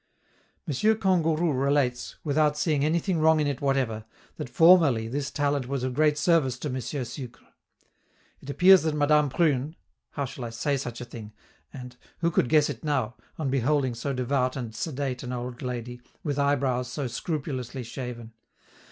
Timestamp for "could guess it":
12.31-12.83